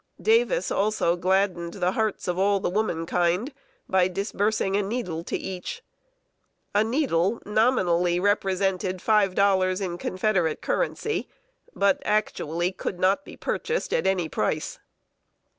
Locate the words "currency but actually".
10.59-12.71